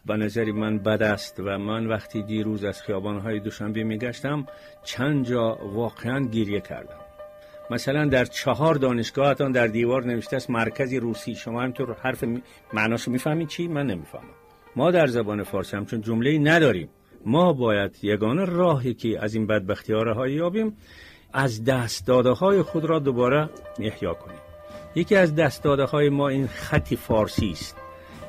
[0.05, 4.45] به نظر من بد است و من وقتی دیروز از خیابانهای دوشنبه میگشتم
[4.83, 7.06] چند جا واقعا گریه کردم.
[7.71, 11.35] مثلا در چهار دانشگاهتان در دیوار نوشته است مرکز روسی.
[11.35, 12.23] شما همطور حرف
[12.73, 14.23] معناشو می‌فهمید چی؟ من نمی‌فهمم.
[14.75, 16.89] ما در زبان فارسی همچون جمله نداریم.
[17.25, 20.77] ما باید یگانه راهی که از این بدبختی ها رهایی یابیم
[21.33, 23.49] از دست داده های خود را دوباره
[23.79, 24.37] احیا کنیم.
[24.95, 27.75] یکی از دست داده های ما این خطی فارسی است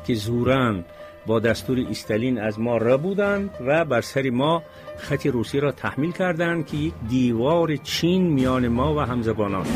[0.07, 0.85] که زورن
[1.29, 4.63] با دستور استالین از ما را بودند و بر سر ما
[4.99, 9.67] خط روسی را تحمیل کردند که یک دیوار چین میان ما و همزبانان.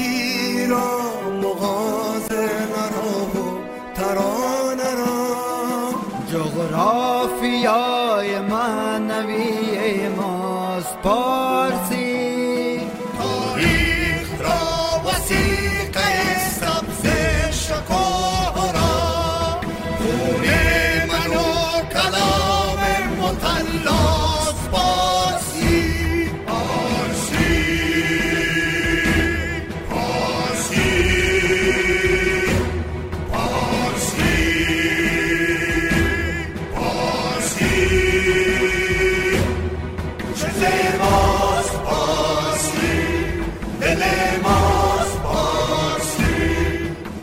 [0.00, 0.74] تصویر
[1.42, 3.36] مغاز نرا و
[3.94, 5.94] ترانه را.
[6.32, 7.50] جغرافیای
[8.40, 11.99] معنوی ماست پارسی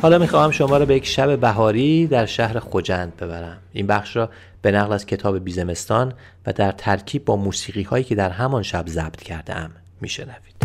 [0.08, 3.58] حالا می‌خواهم شما را به یک شب بهاری در شهر خوجند ببرم.
[3.72, 4.30] این بخش را
[4.62, 6.14] به نقل از کتاب بیزمستان
[6.46, 10.56] و در ترکیب با موسیقی هایی که در همان شب ضبط کرده ام میشنوید.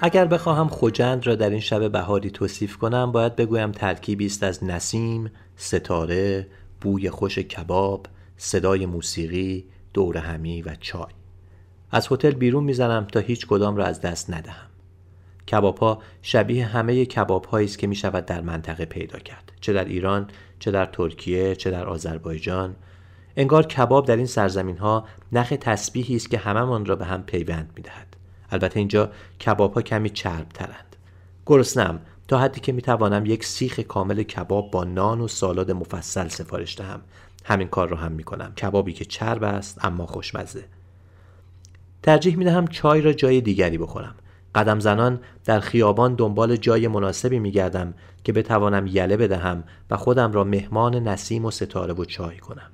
[0.00, 4.64] اگر بخواهم خوجند را در این شب بهاری توصیف کنم باید بگویم ترکیبی است از
[4.64, 6.46] نسیم، ستاره،
[6.80, 8.06] بوی خوش کباب،
[8.36, 9.64] صدای موسیقی،
[9.94, 11.12] دور همی و چای.
[11.90, 14.66] از هتل بیرون می‌زنم تا هیچ کدام را از دست ندهم.
[15.50, 19.52] کباب ها شبیه همه کباب هایی است که می شود در منطقه پیدا کرد.
[19.60, 22.76] چه در ایران چه در ترکیه چه در آذربایجان.
[23.36, 27.72] انگار کباب در این سرزمین ها نخ تسبیحی است که هممان را به هم پیوند
[27.76, 28.16] می دهد
[28.50, 29.10] البته اینجا
[29.46, 30.96] کباب ها کمی چرب ترند
[31.46, 36.28] گرسنم تا حدی که می توانم یک سیخ کامل کباب با نان و سالاد مفصل
[36.28, 37.00] سفارش دهم.
[37.44, 40.64] همین کار را هم می کنم کبابی که چرب است اما خوشمزه.
[42.02, 44.14] ترجیح می دهم چای را جای دیگری بخورم.
[44.54, 47.94] قدم زنان در خیابان دنبال جای مناسبی می گردم
[48.24, 52.70] که بتوانم یله بدهم و خودم را مهمان نسیم و ستاره و چای کنم.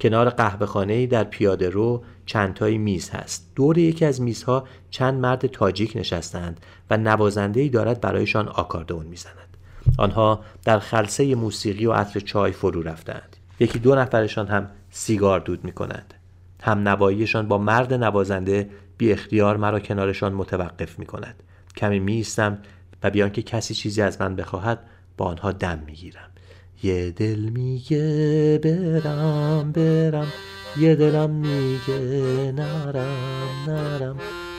[0.00, 3.52] کنار قهوه در پیاده رو چند تایی میز هست.
[3.56, 9.56] دور یکی از میزها چند مرد تاجیک نشستند و نوازنده دارد برایشان آکاردئون می‌زند.
[9.98, 13.36] آنها در خلسه موسیقی و عطر چای فرو رفتند.
[13.60, 16.14] یکی دو نفرشان هم سیگار دود می کنند
[16.62, 18.70] هم نواییشان با مرد نوازنده
[19.00, 21.42] بی اختیار مرا کنارشان متوقف می کند.
[21.76, 22.58] کمی می ایستم
[23.02, 24.78] و بیان که کسی چیزی از من بخواهد
[25.16, 26.30] با آنها دم می گیرم.
[26.82, 30.26] یه دل میگه برم برم.
[30.78, 31.98] یه دلم میگه
[32.52, 34.16] نرم نرم.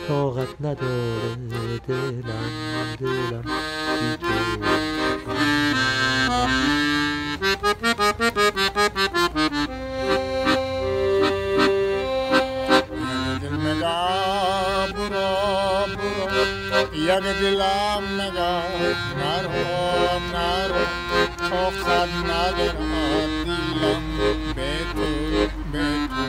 [0.07, 3.43] طاقت نداره دلم دلم.
[17.21, 18.63] یک دلم نگاه
[19.17, 19.53] نرو
[20.33, 20.83] نرو
[21.49, 24.03] طاقت ندارم دیلم
[24.55, 25.07] به تو
[25.71, 26.21] به تو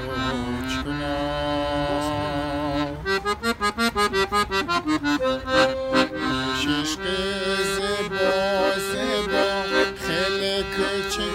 [10.76, 11.32] کوچک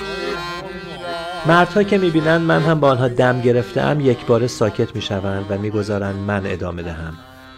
[1.46, 6.16] مردها که می‌بینند من هم با آنها دم گرفتم یک بار ساکت می‌شوند و می‌گذارند
[6.16, 7.18] من ادامه دهم.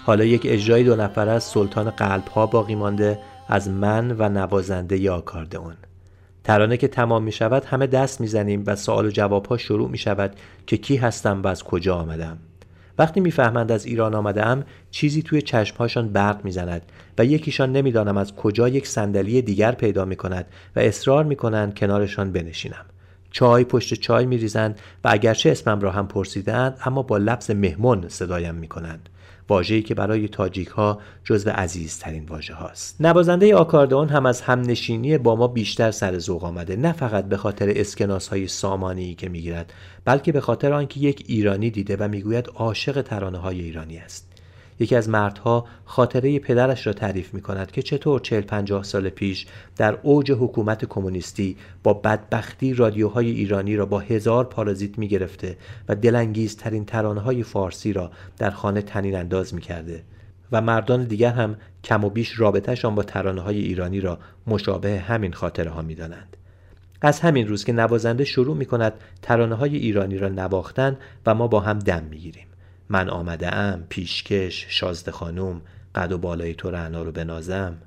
[0.10, 5.12] حالا یک اجرای دو نفر از سلطان قلب ها باقی مانده از من و نوازنده
[5.12, 5.74] آکاردئون
[6.44, 9.98] ترانه که تمام می شود همه دست می‌زنیم و سوال و جواب ها شروع می
[9.98, 10.36] شود
[10.68, 12.38] که کی هستم و از کجا آمدم.
[12.98, 16.82] وقتی می‌فهمند از ایران آمدم چیزی توی چشمهاشان برق می‌زند
[17.18, 20.46] و یکیشان نمی‌دانم از کجا یک صندلی دیگر پیدا می کند
[20.76, 22.86] و اصرار می کنند کنارشان بنشینم.
[23.32, 28.06] چای پشت چای می ریزند و اگرچه اسمم را هم پرسیدند اما با لفظ مهمون
[28.08, 29.10] صدایم می کنند
[29.50, 35.36] واژه‌ای که برای تاجیک ها جزو عزیزترین واژه هاست نوازنده آکاردئون هم از همنشینی با
[35.36, 36.76] ما بیشتر سر ذوق آمده.
[36.76, 39.74] نه فقط به خاطر اسکناس های سامانی که می‌گیرد
[40.06, 44.29] بلکه به خاطر آنکه یک ایرانی دیده و می‌گوید عاشق ترانه های ایرانی است.
[44.80, 49.48] یکی از مردها خاطره پدرش را تعریف می کند که چطور 40 50 سال پیش
[49.78, 55.58] در اوج حکومت کمونیستی با بدبختی رادیوهای ایرانی را با هزار پارازیت می گرفته
[55.90, 60.04] و دلانگیزترین ترانه های فارسی را در خانه تنین انداز می کرده
[60.52, 65.34] و مردان دیگر هم کم و بیش رابطهشان با ترانه های ایرانی را مشابه همین
[65.34, 66.38] خاطره ها می دانند.
[67.02, 71.48] از همین روز که نوازنده شروع می کند ترانه های ایرانی را نواختن و ما
[71.48, 72.49] با هم دم می گیریم.
[72.90, 75.62] من آمده ام پیشکش شازده خانوم
[75.96, 77.78] قد و بالای تو رعنا رو بنازم.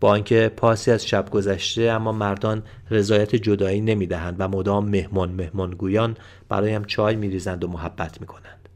[0.00, 5.70] با آنکه پاسی از شب گذشته اما مردان رضایت جدایی نمی‌دهند و مدام مهمان مهمان
[5.70, 6.16] گویان
[6.48, 8.68] برایم چای میریزند و محبت می‌کنند.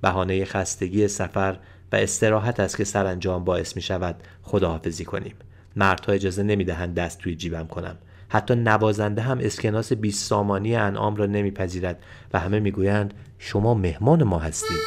[0.00, 1.58] بهانه خستگی سفر
[1.92, 5.34] و استراحت است که سرانجام باعث می شود خداحافظی کنیم.
[5.76, 7.96] مردها اجازه نمی‌دهند دست توی جیبم کنم.
[8.34, 14.38] حتی نوازنده هم اسکناس 20 سامانی انعام را نمیپذیرد و همه می‌گویند شما مهمان ما
[14.38, 14.78] هستید.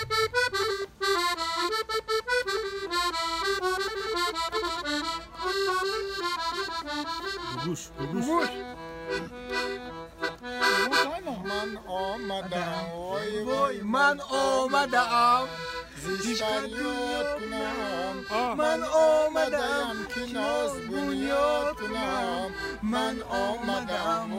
[7.66, 8.26] گوش گوش
[11.46, 12.76] من آمدم.
[12.98, 13.82] وای وای.
[13.82, 15.48] من آمدم.
[16.04, 18.56] زیش فریاد کنم.
[18.58, 22.52] من آمدم که ناز بنیاد کنم.
[22.84, 24.32] من آمدم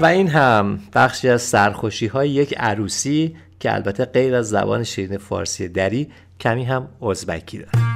[0.00, 5.18] و این هم بخشی از سرخوشی های یک عروسی که البته غیر از زبان شیرین
[5.18, 6.08] فارسی دری
[6.40, 7.89] کمی هم ازبکی داره.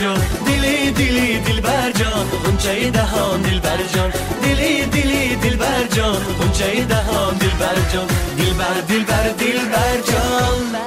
[0.00, 4.10] برجان دلی دلی دل برجان اونچه دهان دل برجان
[4.42, 8.06] دلی دلی دل برجان اونچه دهان دل برجان
[8.38, 10.80] دل بر دل بر دل برجان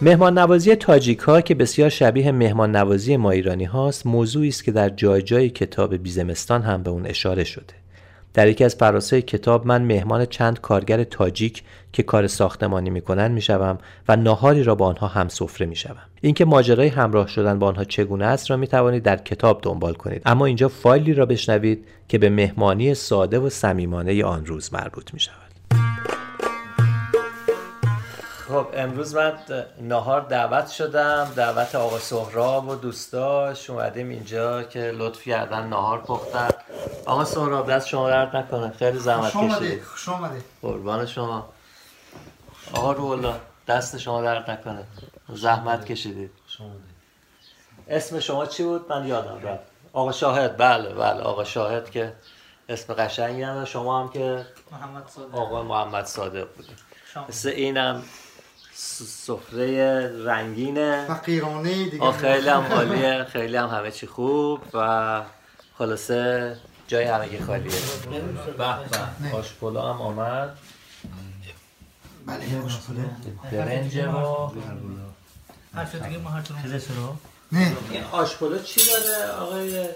[0.00, 4.72] مهمان نوازی تاجیک ها که بسیار شبیه مهمان نوازی ما ایرانی هاست موضوعی است که
[4.72, 7.83] در جای جای کتاب بیزمستان هم به اون اشاره شده.
[8.34, 11.62] در یکی از فراسای کتاب من مهمان چند کارگر تاجیک
[11.92, 13.78] که کار ساختمانی می‌کنن می‌شوم
[14.08, 16.02] و ناهاری را با آنها هم سفره می‌شوم.
[16.20, 20.22] اینکه ماجرای همراه شدن با آنها چگونه است را می‌توانید در کتاب دنبال کنید.
[20.26, 25.20] اما اینجا فایلی را بشنوید که به مهمانی ساده و صمیمانه آن روز مربوط می
[25.20, 25.44] شود
[28.54, 29.38] خب امروز من
[29.80, 33.70] نهار دعوت شدم دعوت آقا سهراب و دوستاش.
[33.70, 36.48] اومدیم اینجا که لطف کردن نهار پختن.
[37.06, 38.72] آقا سهراب دست شما درد نکنه.
[38.78, 41.48] خیلی زحمت کشیدید خوش آمده قربان شما.
[42.72, 43.34] آقا رولا
[43.68, 44.84] دست شما درد نکنه.
[45.28, 46.30] زحمت کشیدید
[47.88, 49.62] اسم شما چی بود؟ من یادم رفت.
[49.92, 51.22] آقا شاهد بله بله.
[51.22, 52.12] آقا شاهد که
[52.68, 55.34] اسم قشنگی هم شما هم که محمد صادق.
[55.34, 56.78] آقا محمد صادق بودید
[57.28, 58.02] مثل اینم
[58.74, 65.22] سفره رنگینه فقیرانه دیگه خیلی هم حالیه خیلی هم همه چی خوب و
[65.78, 66.56] خلاصه
[66.86, 67.72] جای همگی خالیه.
[68.10, 68.64] به
[69.30, 69.36] به.
[69.36, 70.56] آشپولا هم آمد.
[72.26, 73.02] بله آشپولا
[73.52, 74.52] برنج و دیگه ما
[77.52, 77.76] نه.
[77.90, 79.88] این آشپولا چی داره آقای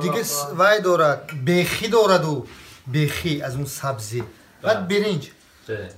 [0.00, 2.46] دیگه وای دارد بیخی دارد و
[2.86, 4.24] بیخی از اون سبزی.
[4.62, 5.30] بعد برنج.
[5.68, 5.90] برنج.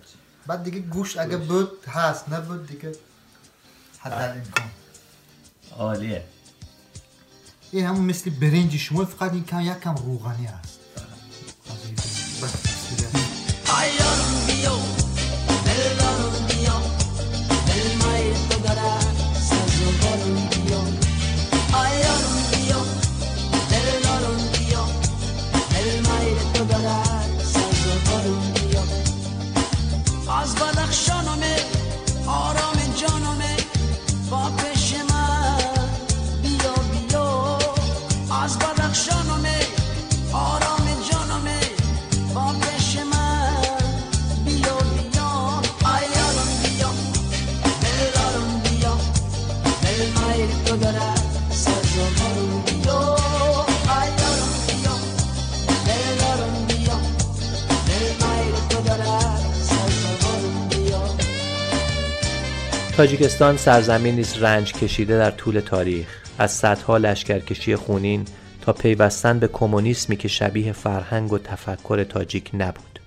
[0.48, 2.92] بعد دیگه گوشت اگه بود هست نبود دیگه
[3.98, 4.70] حد امکان.
[5.78, 6.24] عالیه.
[7.72, 10.78] این همون مثل برنج شما فقط این کم یک کم روغنی است
[62.98, 66.06] تاجیکستان سرزمینی است رنج کشیده در طول تاریخ.
[66.38, 68.24] از صدها لشکرکشی خونین
[68.60, 73.00] تا پیوستن به کمونیسمی که شبیه فرهنگ و تفکر تاجیک نبود.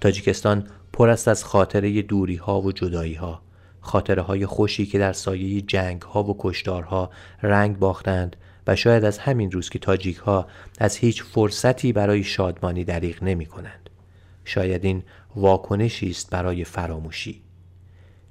[0.00, 3.42] تاجیکستان پر است از خاطره دوری ها و جدایی ها
[3.80, 7.10] خاطره های خوشی که در سایه جنگ ها و کشدارها
[7.42, 10.46] رنگ باختند و شاید از همین روز که تاجیک ها
[10.78, 13.90] از هیچ فرصتی برای شادمانی دریغ نمی کنند.
[14.44, 15.02] شاید این
[15.34, 17.45] واکنشی است برای فراموشی.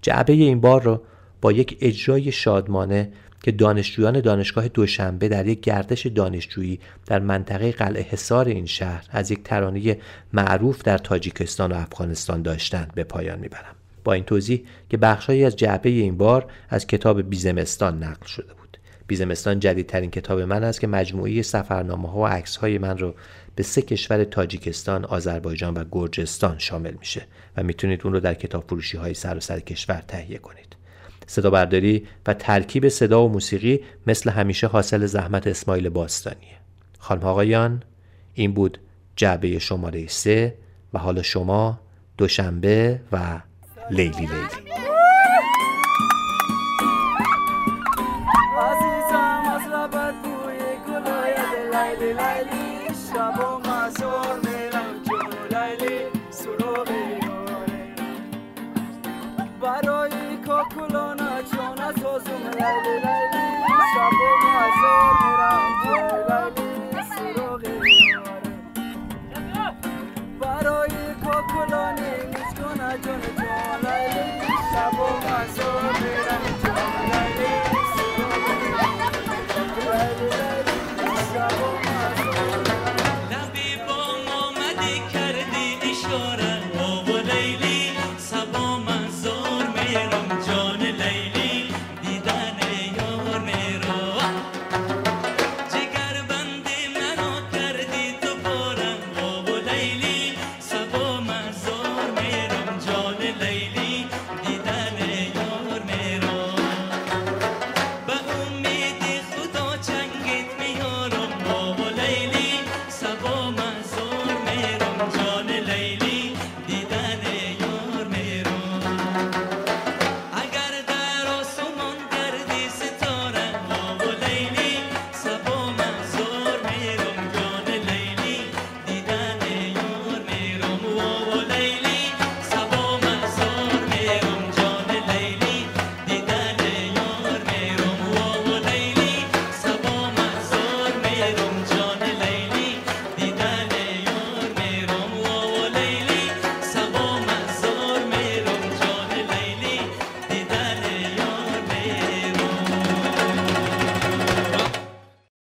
[0.05, 1.01] جعبه این بار را
[1.41, 3.11] با یک اجرای شادمانه
[3.43, 9.31] که دانشجویان دانشگاه دوشنبه در یک گردش دانشجویی در منطقه قلعه حصار این شهر از
[9.31, 9.97] یک ترانه
[10.33, 13.75] معروف در تاجیکستان و افغانستان داشتند به پایان می‌برم.
[14.03, 18.77] با این توضیح که بخشهایی از جعبه این بار از کتاب بیزمستان نقل شده بود.
[19.07, 23.15] بیزمستان جدیدترین کتاب من است که مجموعه سفرنامه ها و عکس های من رو
[23.55, 27.27] به سه کشور تاجیکستان، آذربایجان و گرجستان شامل میشه
[27.57, 30.75] و می‌تونید اون رو در کتاب فروشی های سراسر کشور تهیه کنید.
[31.27, 36.57] صدا برداری و ترکیب صدا و موسیقی مثل همیشه حاصل زحمت اسماعیل باستانیه.
[36.99, 37.83] خانم آقایان
[38.33, 38.77] این بود
[39.15, 40.55] جعبه شماره سه
[40.93, 41.79] و حالا شما
[42.17, 43.41] دوشنبه و
[43.91, 44.64] لیلی لیلی